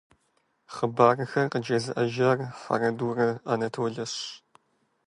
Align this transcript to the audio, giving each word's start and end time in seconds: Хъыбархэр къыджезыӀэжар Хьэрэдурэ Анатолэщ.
Хъыбархэр 0.73 1.47
къыджезыӀэжар 1.51 2.37
Хьэрэдурэ 2.59 3.29
Анатолэщ. 3.51 4.13